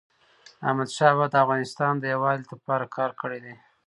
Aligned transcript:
احمدشاه 0.67 1.13
بابا 1.17 1.25
د 1.29 1.35
افغانستان 1.43 1.93
یووالي 2.13 2.43
ته 2.49 2.55
کار 2.97 3.11
کړی 3.21 3.39
دی. 3.45 3.55